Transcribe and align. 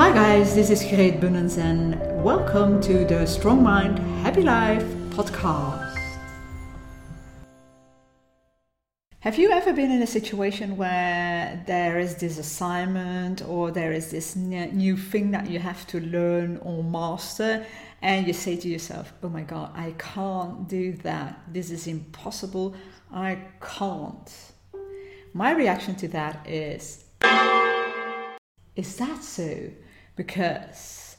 Hi 0.00 0.10
guys, 0.14 0.54
this 0.54 0.70
is 0.70 0.82
Greet 0.82 1.20
Bunnens 1.20 1.58
and 1.58 1.94
welcome 2.24 2.80
to 2.80 3.04
the 3.04 3.26
Strong 3.26 3.62
Mind 3.62 3.98
Happy 4.22 4.40
Life 4.40 4.82
podcast. 5.10 5.94
Have 9.18 9.38
you 9.38 9.50
ever 9.50 9.74
been 9.74 9.90
in 9.90 10.00
a 10.00 10.06
situation 10.06 10.78
where 10.78 11.62
there 11.66 11.98
is 11.98 12.14
this 12.14 12.38
assignment 12.38 13.46
or 13.46 13.70
there 13.70 13.92
is 13.92 14.10
this 14.10 14.36
new 14.36 14.96
thing 14.96 15.32
that 15.32 15.50
you 15.50 15.58
have 15.58 15.86
to 15.88 16.00
learn 16.00 16.56
or 16.62 16.82
master, 16.82 17.66
and 18.00 18.26
you 18.26 18.32
say 18.32 18.56
to 18.56 18.68
yourself, 18.68 19.12
Oh 19.22 19.28
my 19.28 19.42
god, 19.42 19.70
I 19.74 19.90
can't 19.98 20.66
do 20.66 20.92
that. 21.02 21.42
This 21.52 21.70
is 21.70 21.86
impossible. 21.86 22.74
I 23.12 23.36
can't. 23.60 24.32
My 25.34 25.52
reaction 25.52 25.94
to 25.96 26.08
that 26.08 26.48
is, 26.48 27.04
Is 28.74 28.96
that 28.96 29.22
so? 29.22 29.70
Because 30.16 31.16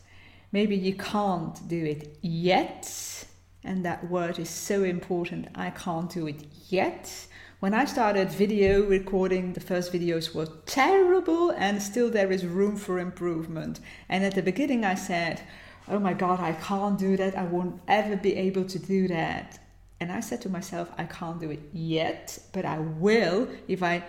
maybe 0.52 0.76
you 0.76 0.95
can't 0.95 1.68
do 1.68 1.84
it 1.86 2.18
yet, 2.22 3.26
and 3.64 3.86
that 3.86 4.09
word 4.09 4.40
is 4.40 4.50
so 4.50 4.84
important. 4.84 5.48
I 5.55 5.70
can't 5.70 6.09
do 6.09 6.27
it 6.27 6.45
yet 6.70 7.27
when 7.62 7.76
I 7.76 7.86
started 7.86 8.31
video 8.31 8.81
recording, 8.88 9.54
the 9.54 9.59
first 9.59 9.94
videos 9.94 10.34
were 10.34 10.48
terrible 10.66 11.52
and 11.52 11.80
still 11.80 12.09
there 12.09 12.31
is 12.31 12.44
room 12.44 12.76
for 12.76 12.98
improvement. 12.98 13.80
And 14.09 14.23
at 14.23 14.34
the 14.34 14.41
beginning, 14.41 14.84
I 14.84 14.95
said, 14.95 15.44
Oh 15.88 16.00
my 16.00 16.14
God, 16.14 16.39
I 16.39 16.53
can't 16.53 16.98
do 16.98 17.16
that. 17.17 17.38
I 17.38 17.44
won't 17.44 17.80
ever 17.88 18.17
be 18.17 18.36
able 18.36 18.66
to 18.66 18.80
do 18.80 19.08
that. 19.09 19.59
And 20.00 20.12
I 20.12 20.22
said 20.22 20.42
to 20.42 20.50
myself, 20.50 20.89
I 20.98 21.03
can't 21.03 21.39
do 21.39 21.52
it 21.52 21.59
yet, 21.72 22.39
but 22.52 22.66
I 22.66 22.80
will 22.80 23.48
if 23.67 23.84
I 23.84 24.05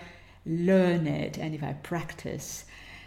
learn 0.46 1.06
it 1.06 1.36
and 1.36 1.54
if 1.54 1.62
I 1.62 1.74
practice. 1.74 2.64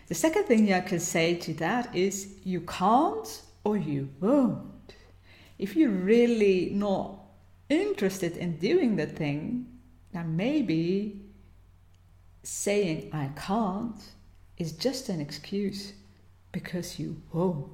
The 0.07 0.15
second 0.15 0.43
thing 0.43 0.71
I 0.71 0.81
can 0.81 0.99
say 0.99 1.35
to 1.35 1.53
that 1.55 1.95
is 1.95 2.35
you 2.43 2.61
can't 2.61 3.41
or 3.63 3.77
you 3.77 4.09
won't. 4.19 4.93
If 5.57 5.75
you're 5.75 5.89
really 5.89 6.69
not 6.73 7.19
interested 7.69 8.37
in 8.37 8.57
doing 8.57 8.95
the 8.95 9.07
thing, 9.07 9.67
now, 10.15 10.23
maybe 10.23 11.19
saying 12.43 13.09
I 13.11 13.31
can't 13.35 14.01
is 14.57 14.71
just 14.71 15.09
an 15.09 15.19
excuse 15.19 15.91
because 16.53 16.97
you 16.99 17.21
won't. 17.33 17.69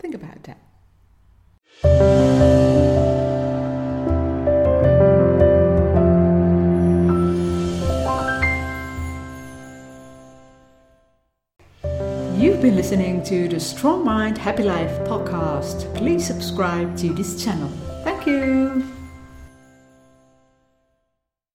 Think 0.00 0.16
about 0.16 0.42
that. 0.44 0.58
You've 12.36 12.60
been 12.60 12.76
listening 12.76 13.22
to 13.24 13.48
the 13.48 13.58
Strong 13.58 14.04
Mind 14.04 14.36
Happy 14.36 14.62
Life 14.62 14.90
podcast. 15.08 15.94
Please 15.94 16.26
subscribe 16.26 16.94
to 16.98 17.14
this 17.14 17.42
channel. 17.42 17.70
Thank 18.04 18.26
you. 18.26 18.95